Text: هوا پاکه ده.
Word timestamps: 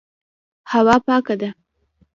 هوا 0.71 0.95
پاکه 1.05 1.35
ده. 1.41 1.49